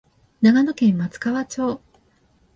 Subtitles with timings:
[0.41, 1.79] 長野県松川町